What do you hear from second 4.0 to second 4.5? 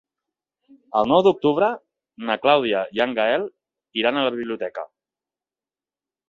iran a la